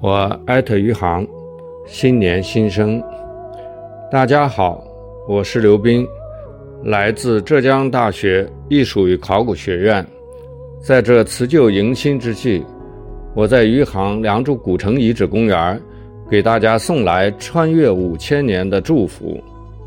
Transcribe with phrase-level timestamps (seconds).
[0.00, 1.26] 我艾特余杭，
[1.84, 3.02] 新年新生。
[4.12, 4.80] 大家好，
[5.26, 6.06] 我是刘斌，
[6.84, 10.06] 来自浙江大学艺术与考古学院。
[10.80, 12.64] 在这辞旧迎新之际，
[13.34, 15.80] 我在余杭良渚古城遗址公园，
[16.30, 19.36] 给大家送来穿越五千年的祝福，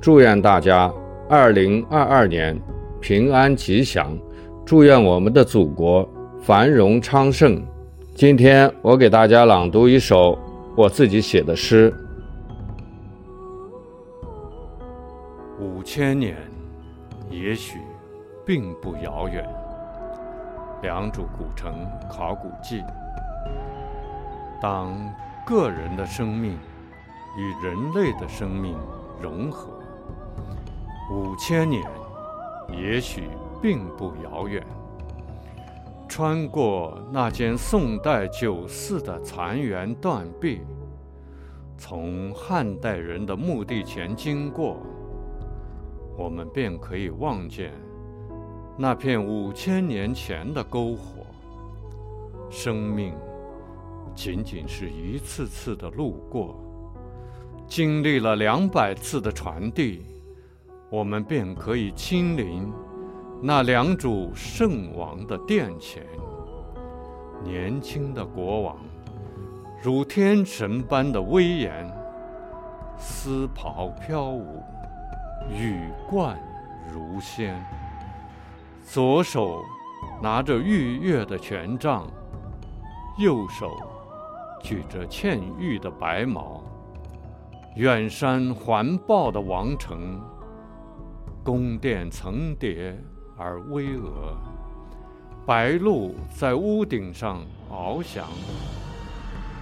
[0.00, 0.88] 祝愿大家
[1.28, 2.56] 二零二二年
[3.00, 4.16] 平安吉祥，
[4.64, 6.08] 祝愿我们的祖国
[6.40, 7.60] 繁荣昌盛。
[8.16, 10.38] 今天我给大家朗读一首
[10.74, 11.94] 我自己写的诗。
[15.60, 16.34] 五千年，
[17.28, 17.78] 也许
[18.46, 19.46] 并不遥远。
[20.80, 22.82] 良渚古城考古记。
[24.62, 24.96] 当
[25.44, 26.58] 个人的生命
[27.36, 28.78] 与人类的生命
[29.20, 29.68] 融合，
[31.12, 31.84] 五千年，
[32.72, 33.24] 也许
[33.60, 34.66] 并不遥远。
[36.08, 40.60] 穿过那间宋代酒肆的残垣断壁，
[41.76, 44.78] 从汉代人的墓地前经过，
[46.16, 47.72] 我们便可以望见
[48.78, 51.26] 那片五千年前的篝火。
[52.48, 53.12] 生命
[54.14, 56.54] 仅仅是一次次的路过，
[57.66, 60.02] 经历了两百次的传递，
[60.88, 62.72] 我们便可以亲临。
[63.42, 66.02] 那良渚圣王的殿前，
[67.44, 68.76] 年轻的国王
[69.82, 71.86] 如天神般的威严，
[72.98, 74.62] 丝袍飘舞，
[75.50, 76.38] 羽冠
[76.92, 77.62] 如仙。
[78.82, 79.62] 左手
[80.22, 82.06] 拿着玉钺的权杖，
[83.18, 83.76] 右手
[84.62, 86.62] 举着嵌玉的白矛。
[87.76, 90.18] 远山环抱的王城，
[91.44, 92.98] 宫殿层叠。
[93.38, 94.34] 而巍峨，
[95.44, 98.26] 白鹭在屋顶上翱翔，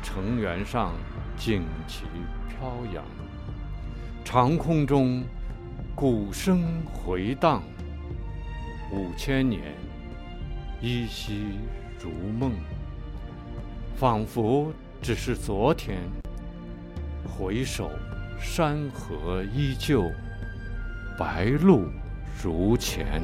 [0.00, 0.92] 城垣上
[1.36, 2.04] 旌旗
[2.48, 3.04] 飘扬，
[4.24, 5.24] 长空中
[5.92, 6.62] 鼓声
[6.92, 7.64] 回荡，
[8.92, 9.74] 五千年
[10.80, 11.58] 依稀
[11.98, 12.52] 如梦，
[13.96, 14.72] 仿佛
[15.02, 15.98] 只是昨天。
[17.26, 17.90] 回首，
[18.38, 20.08] 山河依旧，
[21.18, 21.90] 白鹭
[22.40, 23.20] 如前。